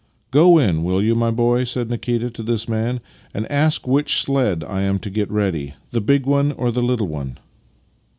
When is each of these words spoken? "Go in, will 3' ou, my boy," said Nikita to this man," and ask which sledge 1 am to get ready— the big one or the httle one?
"Go 0.31 0.57
in, 0.57 0.83
will 0.83 0.97
3' 0.99 1.11
ou, 1.11 1.13
my 1.13 1.29
boy," 1.29 1.63
said 1.63 1.91
Nikita 1.91 2.31
to 2.31 2.41
this 2.41 2.67
man," 2.67 3.01
and 3.35 3.45
ask 3.51 3.87
which 3.87 4.19
sledge 4.19 4.63
1 4.63 4.81
am 4.83 4.97
to 4.97 5.11
get 5.11 5.29
ready— 5.29 5.75
the 5.91 6.01
big 6.01 6.25
one 6.25 6.53
or 6.53 6.71
the 6.71 6.81
httle 6.81 7.07
one? 7.07 7.37